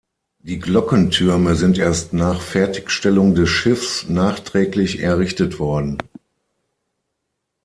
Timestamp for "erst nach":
1.77-2.41